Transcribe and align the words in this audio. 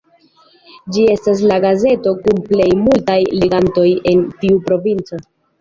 Ĝi 0.95 1.03
estas 1.15 1.43
la 1.51 1.57
gazeto 1.67 2.15
kun 2.23 2.41
plej 2.47 2.67
multaj 2.87 3.21
legantoj 3.45 3.87
en 4.15 4.25
tiu 4.43 4.59
provinco. 4.73 5.25